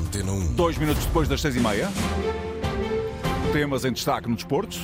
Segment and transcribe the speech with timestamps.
[0.00, 0.54] Antena 1.
[0.54, 1.88] Dois minutos depois das seis e meia.
[3.52, 4.78] Temas em destaque no desporto.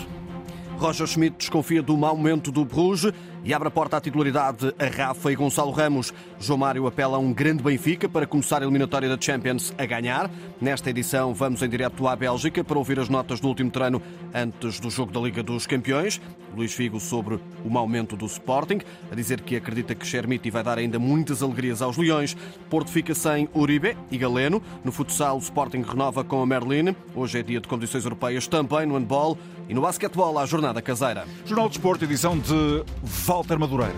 [0.79, 3.11] Roger Schmidt desconfia do mau momento do Bruges
[3.43, 6.13] e abre a porta à titularidade a Rafa e Gonçalo Ramos.
[6.39, 10.31] João Mário apela a um grande Benfica para começar a eliminatória da Champions a ganhar.
[10.61, 14.03] Nesta edição vamos em direto à Bélgica para ouvir as notas do último treino
[14.35, 16.21] antes do jogo da Liga dos Campeões.
[16.55, 18.81] Luís Figo sobre o mau momento do Sporting,
[19.11, 22.37] a dizer que acredita que Chermiti vai dar ainda muitas alegrias aos Leões.
[22.69, 24.63] Porto fica sem Uribe e Galeno.
[24.83, 26.97] No futsal, o Sporting renova com a Merlin.
[27.15, 29.37] Hoje é dia de condições europeias também no handball
[29.69, 31.27] e no basquetebol à jornada caseira.
[31.45, 33.95] Jornal de Desporto, edição de Walter Madureira.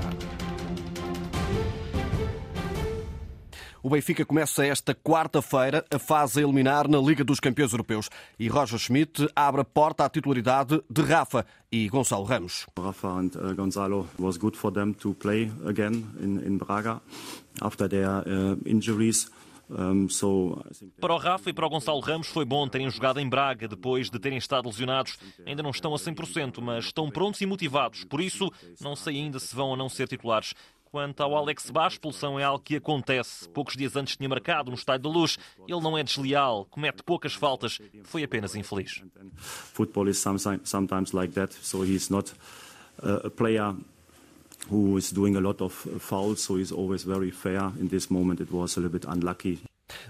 [3.81, 8.49] O Benfica começa esta quarta-feira a fase a eliminar na Liga dos Campeões Europeus e
[8.49, 12.67] Roger Schmidt abre a porta à titularidade de Rafa e Gonçalo Ramos.
[12.77, 17.01] Rafa and uh, Gonzalo was good for them to play again in, in Braga
[17.63, 19.31] after their uh, injuries.
[20.09, 20.65] So
[21.01, 24.09] para o Rafa e para o Gonçalo Ramos foi bom terem jogado em Braga depois
[24.09, 25.19] de terem estado lesionados.
[25.45, 28.05] Ainda não estão a 100%, mas estão prontos e motivados.
[28.05, 30.55] Por isso, não sei ainda se vão ou não ser titulares.
[30.91, 33.47] Quanto ao Alex Bá, a expulsão é algo que acontece.
[33.51, 35.39] Poucos dias antes tinha marcado no Estádio da Luz.
[35.69, 39.03] Ele não é desleal, comete poucas faltas, foi apenas infeliz.
[39.37, 40.17] Football is
[40.65, 42.33] sometimes like that, so he's not
[43.03, 43.75] a player
[44.71, 47.73] who is doing a lot of fouls, so he's always very fair.
[47.81, 49.61] In this moment it was a little bit unlucky.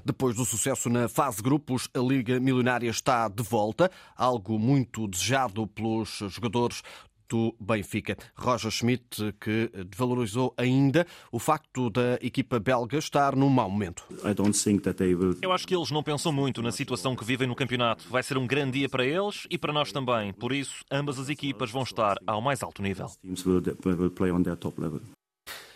[0.04, 5.66] Depois do sucesso na fase grupos, a Liga Milionária está de volta, algo muito desejado
[5.66, 6.82] pelos jogadores
[7.28, 8.16] do Benfica.
[8.34, 14.04] Roger Schmidt, que valorizou ainda o facto da equipa belga estar num mau momento.
[15.42, 18.08] Eu acho que eles não pensam muito na situação que vivem no campeonato.
[18.08, 20.32] Vai ser um grande dia para eles e para nós também.
[20.32, 23.10] Por isso, ambas as equipas vão estar ao mais alto nível.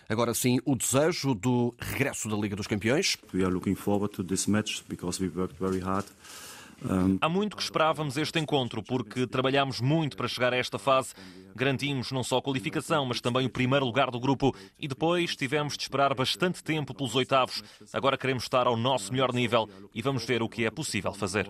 [0.08, 3.16] Agora sim, o desejo do regresso da Liga dos Campeões.
[3.32, 6.06] We are looking forward to this match because we worked very hard.
[7.20, 11.14] Há muito que esperávamos este encontro, porque trabalhámos muito para chegar a esta fase.
[11.54, 14.54] Garantimos não só a qualificação, mas também o primeiro lugar do grupo.
[14.78, 17.62] E depois tivemos de esperar bastante tempo pelos oitavos.
[17.92, 21.46] Agora queremos estar ao nosso melhor nível e vamos ver o que é possível fazer.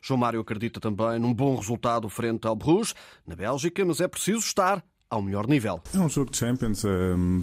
[0.00, 2.94] João Mário acredita também num bom resultado frente ao Bruges,
[3.26, 5.78] na Bélgica, mas é preciso estar ao melhor nível.
[5.94, 6.84] É um jogo de Champions.
[6.84, 7.40] Um,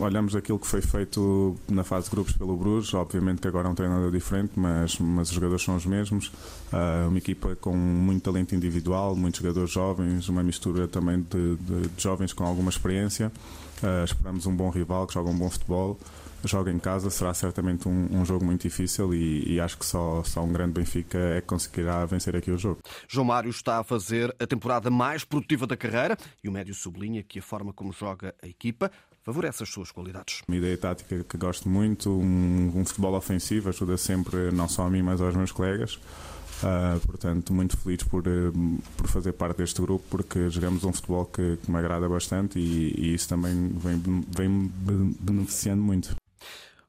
[0.00, 2.94] olhamos aquilo que foi feito na fase de grupos pelo Bruges.
[2.94, 6.28] Obviamente que agora é um treinador diferente, mas, mas os jogadores são os mesmos.
[6.72, 11.88] Uh, uma equipa com muito talento individual, muitos jogadores jovens, uma mistura também de, de,
[11.88, 13.30] de jovens com alguma experiência.
[13.82, 15.98] Uh, esperamos um bom rival que joga um bom futebol
[16.48, 20.22] joga em casa, será certamente um, um jogo muito difícil e, e, acho que só,
[20.24, 22.80] só um grande Benfica é que conseguirá vencer aqui o jogo.
[23.08, 27.22] João Mário está a fazer a temporada mais produtiva da carreira e o médio sublinha
[27.22, 28.90] que a forma como joga a equipa
[29.22, 30.42] favorece as suas qualidades.
[30.46, 34.90] Uma ideia tática que gosto muito, um, um futebol ofensivo, ajuda sempre não só a
[34.90, 35.98] mim, mas aos meus colegas.
[36.62, 38.52] Uh, portanto, muito feliz por, uh,
[38.96, 42.94] por fazer parte deste grupo, porque jogamos um futebol que, que me agrada bastante e,
[42.96, 44.00] e isso também vem,
[44.30, 44.72] vem
[45.20, 46.14] beneficiando muito.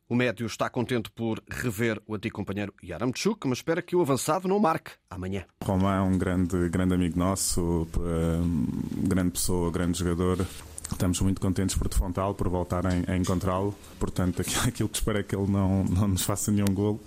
[0.07, 4.47] O médio está contente por rever o antigo companheiro Yaramchuk, mas espera que o avançado
[4.47, 5.45] não marque amanhã.
[5.63, 7.88] Romão é um grande, grande amigo nosso,
[9.03, 10.45] grande pessoa, grande jogador.
[10.91, 13.75] Estamos muito contentes por de Fontal, por voltarem a encontrá-lo.
[14.00, 17.01] Portanto, aquilo que espero é que ele não, não nos faça nenhum golo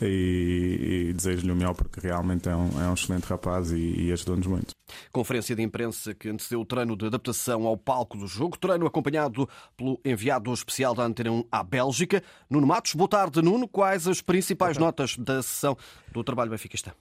[0.00, 4.12] e, e desejo-lhe o melhor porque realmente é um, é um excelente rapaz e, e
[4.12, 4.74] ajudou-nos muito.
[5.12, 8.58] Conferência de imprensa que antecedeu o treino de adaptação ao palco do jogo.
[8.58, 12.22] Treino acompanhado pelo enviado especial da Antena 1 à Bélgica.
[12.48, 13.66] Nuno Matos, boa tarde, Nuno.
[13.66, 15.76] Quais as principais notas da sessão
[16.12, 16.94] do trabalho benfiquista?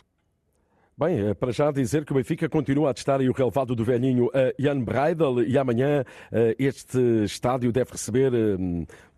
[0.95, 4.29] Bem, é para já dizer que o Benfica continua a testar o relevado do velhinho
[4.59, 6.05] Jan Breidel e amanhã
[6.59, 8.31] este estádio deve receber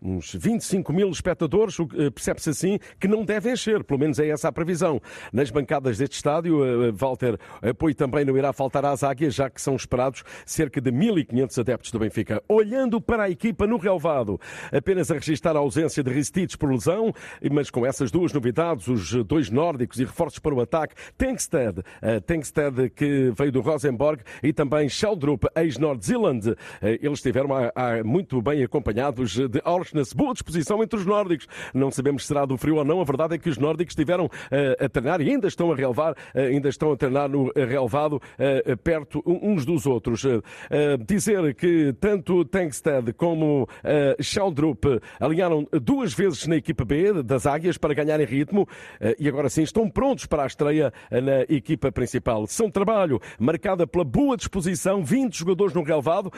[0.06, 1.76] uns 25 mil espectadores,
[2.14, 5.00] percebe-se assim que não deve encher, pelo menos é essa a previsão.
[5.32, 6.60] Nas bancadas deste estádio,
[6.94, 11.60] Walter, apoio também não irá faltar às águias, já que são esperados cerca de 1.500
[11.60, 12.42] adeptos do Benfica.
[12.48, 14.40] Olhando para a equipa no relevado,
[14.72, 17.12] apenas a registrar a ausência de Ristich por lesão,
[17.50, 21.82] mas com essas duas novidades, os dois nórdicos e reforços para o ataque, Tengsted,
[22.26, 26.54] Tengsted que veio do Rosenborg e também Sheldrup, ex-Nord Zealand.
[26.82, 27.48] Eles estiveram
[28.04, 31.48] muito bem acompanhados de Ors na boa disposição entre os nórdicos.
[31.72, 33.00] Não sabemos se será do frio ou não.
[33.00, 36.12] A verdade é que os nórdicos estiveram uh, a treinar e ainda estão a relevar,
[36.12, 40.24] uh, ainda estão a treinar no relevado uh, perto uns dos outros.
[41.06, 43.68] dizer que tanto Tankstead como
[44.20, 44.84] Sheldrup
[45.20, 48.68] alinharam duas vezes na equipa B das Águias para ganharem ritmo
[49.18, 52.46] e agora sim estão prontos para a estreia na equipa principal.
[52.46, 56.32] São trabalho marcada pela boa disposição, 20 jogadores no relevado,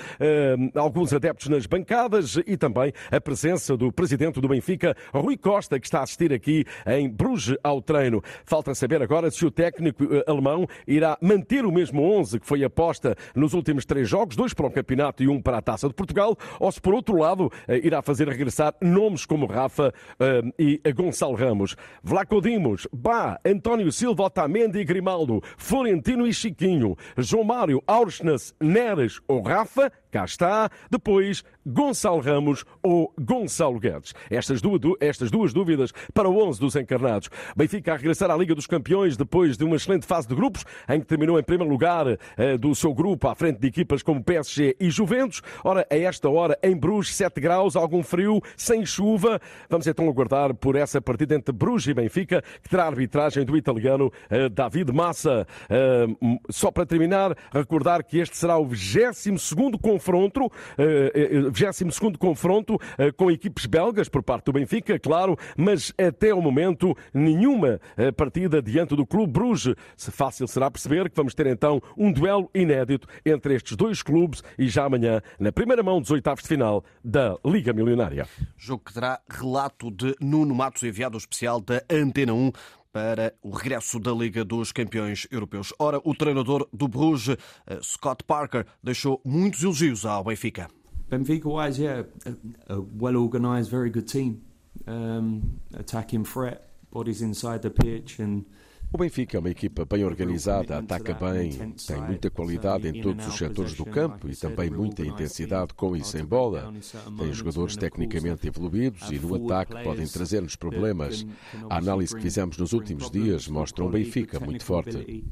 [0.74, 3.37] alguns adeptos nas bancadas e também a presença
[3.76, 8.20] do presidente do Benfica, Rui Costa, que está a assistir aqui em Bruges ao treino.
[8.44, 12.64] Falta saber agora se o técnico eh, alemão irá manter o mesmo 11 que foi
[12.64, 15.94] aposta nos últimos três jogos, dois para o campeonato e um para a Taça de
[15.94, 20.80] Portugal, ou se por outro lado eh, irá fazer regressar nomes como Rafa uh, e
[20.92, 21.76] Gonçalo Ramos.
[22.02, 29.20] Vlaco Dimos, Bá, António Silva, Otamendi e Grimaldo, Florentino e Chiquinho, João Mário, Aursnes, Neres
[29.28, 30.70] ou Rafa, cá está.
[30.90, 34.14] Depois, Gonçalo Ramos ou Gonçalo Guedes.
[34.30, 37.28] Estas duas, estas duas dúvidas para o 11 dos encarnados.
[37.56, 41.00] Benfica a regressar à Liga dos Campeões depois de uma excelente fase de grupos, em
[41.00, 42.06] que terminou em primeiro lugar
[42.36, 45.42] eh, do seu grupo, à frente de equipas como PSG e Juventus.
[45.62, 49.40] Ora, a esta hora, em Bruges, 7 graus, algum frio, sem chuva.
[49.68, 53.56] Vamos então aguardar por essa partida entre Bruges e Benfica, que terá a arbitragem do
[53.56, 55.46] italiano eh, David Massa.
[55.68, 56.06] Eh,
[56.48, 62.78] só para terminar, recordar que este será o 22 confronto, 22 confronto
[63.16, 67.80] com equipes belgas por parte do Benfica, claro, mas até o momento nenhuma
[68.16, 69.74] partida diante do Clube Bruges.
[69.96, 74.68] Fácil será perceber que vamos ter então um duelo inédito entre estes dois clubes e
[74.68, 78.26] já amanhã, na primeira mão dos oitavos de final da Liga Milionária.
[78.56, 82.52] Jogo que terá relato de Nuno Matos, enviado especial da Antena 1
[82.98, 85.72] para o regresso da Liga dos Campeões Europeus.
[85.78, 90.68] Ora, o treinador do Bruges, eh, Scott Parker, deixou muitos elogios ao Benfica.
[91.08, 94.42] Benfica-wise, yeah, a, a well-organized, very good team.
[94.88, 96.60] Um, attacking threat,
[96.90, 98.44] bodies inside the pitch and
[98.92, 103.36] o Benfica é uma equipa bem organizada, ataca bem, tem muita qualidade em todos os
[103.36, 106.72] setores do campo e também muita intensidade com e sem bola.
[107.18, 111.26] Tem jogadores tecnicamente evoluídos e no ataque podem trazer-nos problemas.
[111.68, 115.24] A análise que fizemos nos últimos dias mostra um Benfica muito forte.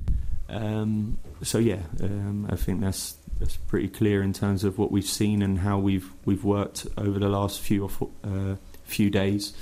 [0.48, 5.08] Um, so yeah, um, I think that's that's pretty clear in terms of what we've
[5.08, 7.86] seen and how we've we've worked over the last few
[8.22, 9.54] uh, few days.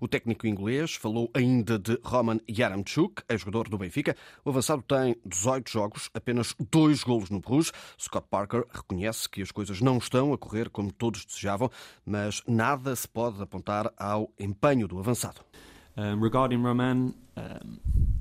[0.00, 4.16] O técnico inglês falou ainda de Roman Yaramchuk, ex-jogador do Benfica.
[4.44, 7.72] O avançado tem 18 jogos, apenas dois golos no Bruges.
[8.00, 11.70] Scott Parker reconhece que as coisas não estão a correr como todos desejavam,
[12.06, 15.40] mas nada se pode apontar ao empenho do avançado.
[15.96, 17.78] Um, regarding Roman, um,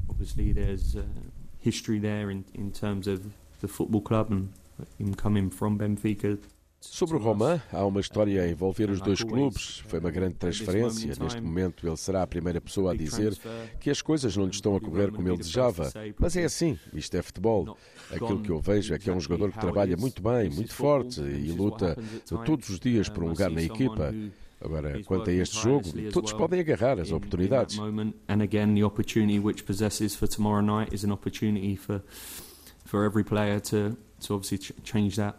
[0.09, 1.03] obviously there's uh,
[1.59, 3.21] history there in, in terms of
[3.61, 4.49] the football club and
[4.99, 6.39] him coming from Benfica
[6.79, 9.79] Sobre o Romain, há uma história a envolver os dois clubes.
[9.87, 11.11] Foi uma grande transferência.
[11.19, 13.35] Neste momento, ele será a primeira pessoa a dizer
[13.79, 15.91] que as coisas não lhe estão a correr como ele desejava.
[16.19, 17.77] Mas é assim, isto é futebol.
[18.11, 21.19] Aquilo que eu vejo é que é um jogador que trabalha muito bem, muito forte
[21.19, 21.97] e luta
[22.45, 24.13] todos os dias por um lugar na equipa.
[24.59, 27.77] Agora, quanto a este jogo, todos podem agarrar as oportunidades.
[32.85, 35.35] For every player to to obviously change that.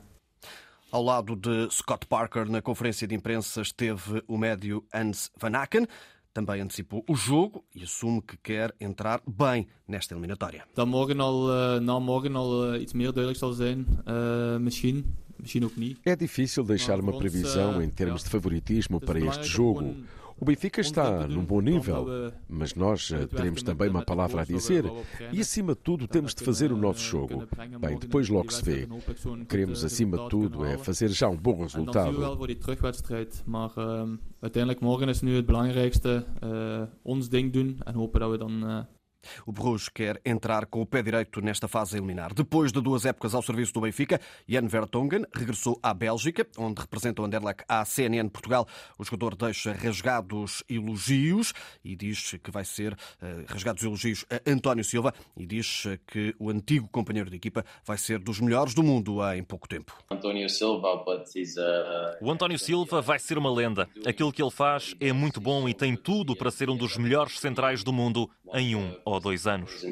[0.91, 5.87] Ao lado de Scott Parker, na conferência de imprensa, esteve o médio Hans Van Aken.
[6.33, 10.65] Também antecipou o jogo e assume que quer entrar bem nesta eliminatória.
[10.75, 15.05] Dan morgen al, uh, na morgen al uh, iets meer duidelijk zal zijn, uh, misschien.
[16.05, 19.95] É difícil deixar uma previsão em termos de favoritismo para este jogo.
[20.41, 24.85] O Benfica está num bom nível, mas nós eh, teremos também uma palavra a dizer
[25.33, 27.47] e, acima de tudo, temos de fazer o nosso jogo.
[27.81, 28.89] Bem, depois logo se vê.
[29.49, 32.17] Queremos, acima de tudo, é fazer já um bom resultado.
[34.41, 38.87] uiteindelijk morgen is nu het belangrijkste uh, ons ding doen en hopen dat we dan
[39.47, 42.33] o Bruges quer entrar com o pé direito nesta fase a eliminar.
[42.35, 47.23] Depois de duas épocas ao serviço do Benfica, Jan Vertonghen regressou à Bélgica, onde representa
[47.23, 48.67] o Anderlecht à CNN Portugal.
[48.99, 51.53] O jogador deixa rasgados elogios
[51.85, 56.51] e diz que vai ser uh, rasgados elogios a António Silva e diz que o
[56.51, 59.93] antigo companheiro de equipa vai ser dos melhores do mundo em pouco tempo.
[60.49, 60.89] Silva,
[62.21, 63.89] O António Silva vai ser uma lenda.
[64.07, 67.39] Aquilo que ele faz é muito bom e tem tudo para ser um dos melhores
[67.39, 69.83] centrais do mundo em um ou dois anos.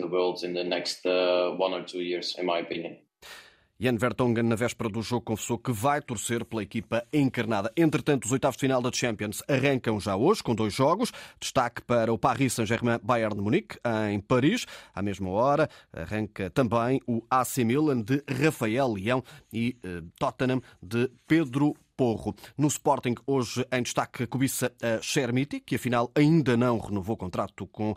[3.78, 7.70] Jan Vertonghen, na véspera do jogo, confessou que vai torcer pela equipa encarnada.
[7.76, 11.12] Entretanto, os oitavos de final da Champions arrancam já hoje, com dois jogos.
[11.38, 13.76] Destaque para o Paris Saint-Germain-Bayern de Munique,
[14.11, 14.64] em Paris.
[14.94, 21.11] À mesma hora, arranca também o AC Milan de Rafael Leão e eh, Tottenham de
[21.26, 22.35] Pedro Porro.
[22.57, 27.67] No Sporting, hoje em destaque, a cobiça a Chermiti, que afinal ainda não renovou contrato
[27.67, 27.97] com uh,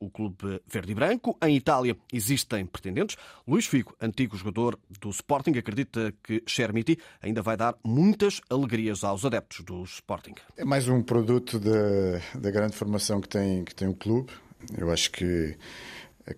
[0.00, 1.36] o clube verde e branco.
[1.42, 3.16] Em Itália existem pretendentes.
[3.46, 9.24] Luís Figo, antigo jogador do Sporting, acredita que Chermiti ainda vai dar muitas alegrias aos
[9.24, 10.34] adeptos do Sporting.
[10.56, 14.32] É mais um produto da, da grande formação que tem, que tem o clube.
[14.78, 15.56] Eu acho que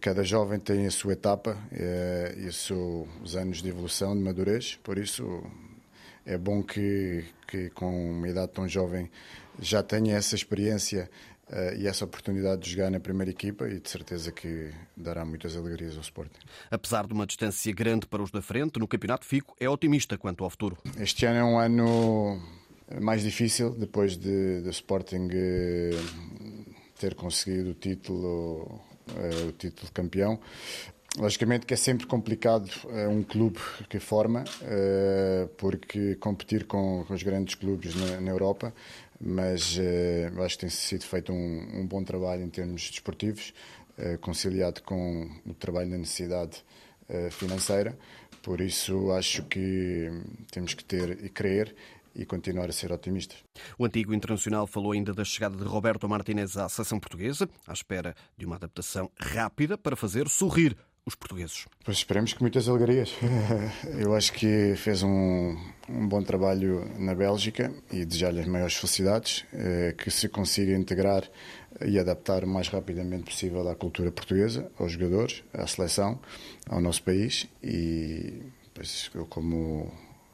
[0.01, 1.57] Cada jovem tem a sua etapa
[2.37, 5.45] e os anos de evolução, de madurez, por isso
[6.27, 9.11] é bom que, que com uma idade tão jovem
[9.59, 11.09] já tenha essa experiência
[11.49, 15.57] Uh, e essa oportunidade de jogar na primeira equipa e de certeza que dará muitas
[15.57, 16.41] alegrias ao Sporting.
[16.69, 20.43] Apesar de uma distância grande para os da frente, no campeonato Fico é otimista quanto
[20.43, 20.77] ao futuro.
[20.99, 22.43] Este ano é um ano
[23.01, 25.91] mais difícil depois de, de Sporting eh,
[26.99, 28.81] ter conseguido o título,
[29.11, 30.41] uh, o título de campeão.
[31.19, 33.59] Logicamente que é sempre complicado uh, um clube
[33.89, 38.73] que forma, uh, porque competir com, com, os grandes clubes na, na Europa
[39.19, 43.55] mas uh, acho que tem sido feito um, um, bom trabalho em termos desportivos,
[44.21, 46.63] conciliado com o trabalho da necessidade
[47.31, 47.97] financeira.
[48.43, 50.11] Por isso, acho que
[50.53, 51.75] temos que ter e crer
[52.15, 53.39] e continuar a ser otimistas.
[53.79, 58.15] O antigo internacional falou ainda da chegada de Roberto Martinez à seleção portuguesa, à espera
[58.37, 61.67] de uma adaptação rápida para fazer sorrir os portugueses?
[61.85, 63.15] Pois esperemos que muitas alegrias.
[63.97, 65.57] Eu acho que fez um,
[65.89, 71.23] um bom trabalho na Bélgica e desejar-lhe as maiores felicidades, eh, que se consiga integrar
[71.85, 76.19] e adaptar o mais rapidamente possível à cultura portuguesa, aos jogadores, à seleção,
[76.69, 78.43] ao nosso país e
[78.75, 79.93] pois, eu como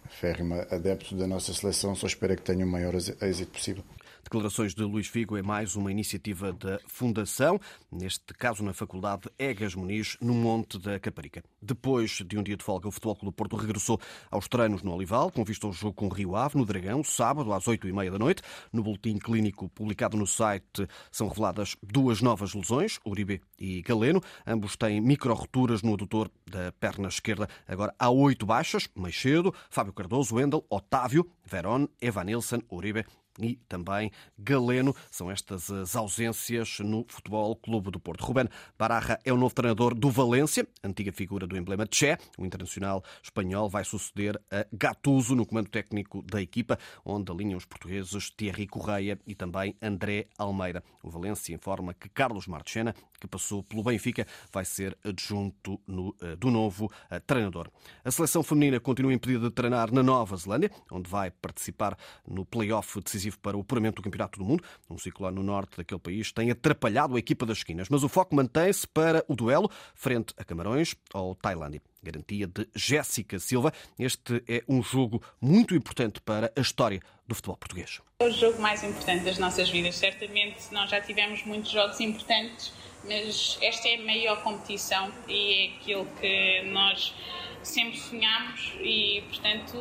[0.09, 3.85] férrimo adepto da nossa seleção só espero que tenha o maior êxito possível.
[4.23, 7.61] Declarações de Luís Figo é mais uma iniciativa da Fundação,
[7.91, 11.43] neste caso na Faculdade Egas Muniz, no Monte da Caparica.
[11.61, 14.01] Depois de um dia de folga, o Futebol Clube Porto regressou
[14.31, 17.53] aos treinos no Olival, com vista ao jogo com o Rio Ave, no Dragão, sábado
[17.53, 18.43] às oito e meia da noite.
[18.73, 24.23] No boletim clínico publicado no site são reveladas duas novas lesões, Uribe e Galeno.
[24.47, 27.49] Ambos têm micro-roturas no adutor da perna esquerda.
[27.67, 33.05] Agora há oito baixas, mais cedo, Fábio Cardoso, Wendel, Otávio, Verón, Evanilson, Uribe
[33.41, 34.95] e também Galeno.
[35.11, 38.25] São estas as ausências no Futebol Clube do Porto.
[38.25, 38.49] Ruben
[38.79, 42.19] Bararra é o novo treinador do Valência, antiga figura do emblema Che.
[42.39, 47.65] O internacional espanhol vai suceder a Gattuso no comando técnico da equipa, onde alinham os
[47.65, 50.83] portugueses Thierry Correia e também André Almeida.
[51.03, 56.37] O Valência informa que Carlos Marchena, que passou pelo Benfica, vai ser adjunto no, eh,
[56.37, 57.71] do novo uh, treinador.
[58.05, 61.97] A seleção feminina continua impedida de treinar na Nova Zelândia, onde vai participar
[62.27, 64.65] no play-off decisivo decisivo para o apuramento do Campeonato do Mundo.
[64.91, 68.35] Um ciclone no norte daquele país tem atrapalhado a equipa das esquinas, mas o foco
[68.35, 71.81] mantém-se para o duelo frente a Camarões ou Tailândia.
[72.03, 73.73] Garantia de Jéssica Silva.
[73.97, 78.01] Este é um jogo muito importante para a história do futebol português.
[78.19, 79.95] É o jogo mais importante das nossas vidas.
[79.95, 82.73] Certamente nós já tivemos muitos jogos importantes,
[83.05, 87.15] mas esta é a maior competição e é aquilo que nós
[87.63, 89.79] sempre sonhámos e, portanto,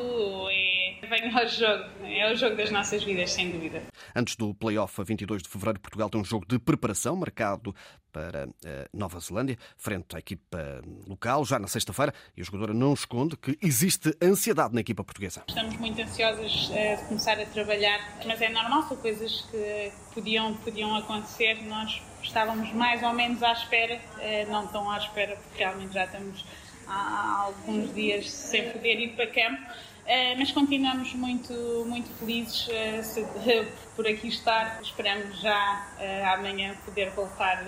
[0.50, 1.84] é, vem ao jogo.
[2.04, 3.84] É o jogo das nossas vidas, sem dúvida.
[4.16, 7.76] Antes do play-off, a 22 de fevereiro, Portugal tem um jogo de preparação marcado
[8.12, 12.74] para a eh, Nova Zelândia, frente à equipa local, já na sexta-feira, e o jogador
[12.74, 15.44] não esconde que existe ansiedade na equipa portuguesa.
[15.48, 20.54] Estamos muito ansiosos eh, de começar a trabalhar, mas é normal, são coisas que podiam,
[20.56, 21.64] podiam acontecer.
[21.64, 26.04] Nós estávamos mais ou menos à espera, eh, não tão à espera, porque realmente já
[26.04, 26.46] estamos
[26.92, 29.62] há alguns dias sem poder ir para campo,
[30.06, 31.54] eh, mas continuamos muito,
[31.88, 34.80] muito felizes eh, por aqui estar.
[34.82, 37.66] Esperamos já eh, amanhã poder voltar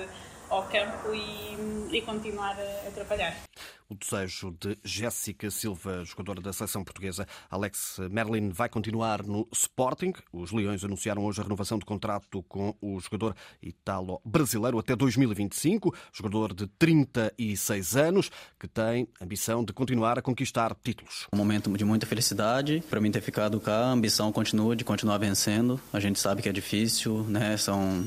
[0.49, 3.35] ao campo e, e continuar a, a trabalhar
[3.89, 7.27] o desejo de Jéssica Silva, jogadora da seleção portuguesa.
[7.49, 10.13] Alex Merlin vai continuar no Sporting.
[10.31, 16.53] Os Leões anunciaram hoje a renovação de contrato com o jogador italo-brasileiro até 2025, jogador
[16.53, 21.27] de 36 anos, que tem ambição de continuar a conquistar títulos.
[21.33, 23.85] Um momento de muita felicidade para mim ter ficado cá.
[23.85, 25.79] A ambição continua de continuar vencendo.
[25.91, 27.57] A gente sabe que é difícil, né?
[27.57, 28.05] São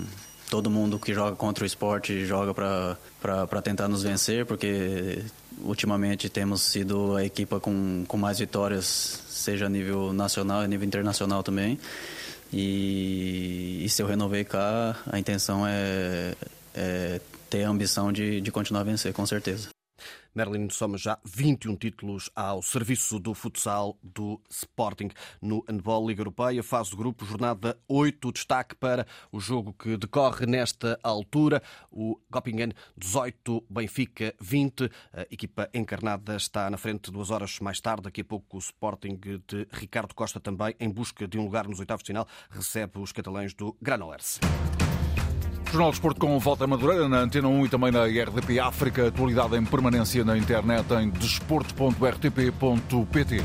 [0.50, 5.24] todo mundo que joga contra o esporte joga para tentar nos vencer, porque
[5.62, 10.86] ultimamente temos sido a equipa com, com mais vitórias, seja a nível nacional e nível
[10.86, 11.78] internacional também.
[12.52, 16.34] E, e se eu renovei cá, a intenção é,
[16.74, 17.20] é
[17.50, 19.75] ter a ambição de, de continuar a vencer, com certeza.
[20.36, 25.08] Merlin soma já 21 títulos ao serviço do futsal do Sporting.
[25.40, 30.44] No Handball Liga Europeia, fase de grupo, jornada 8, destaque para o jogo que decorre
[30.44, 37.58] nesta altura, o Göppingen 18, Benfica 20, a equipa encarnada está na frente duas horas
[37.60, 41.44] mais tarde, daqui a pouco o Sporting de Ricardo Costa também em busca de um
[41.44, 44.38] lugar nos oitavos de final, recebe os catalães do Granollers.
[45.76, 49.08] Jornal de Esporte com Volta Madureira na Antena 1 e também na RDP África.
[49.08, 53.44] Atualidade em permanência na internet em desporto.rtp.pt.